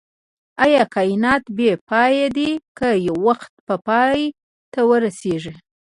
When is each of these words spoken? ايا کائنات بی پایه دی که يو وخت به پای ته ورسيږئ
ايا 0.63 0.83
کائنات 0.93 1.43
بی 1.55 1.67
پایه 1.89 2.27
دی 2.37 2.49
که 2.77 2.89
يو 3.07 3.15
وخت 3.27 3.51
به 3.65 3.75
پای 3.87 4.19
ته 4.71 4.79
ورسيږئ 4.89 5.55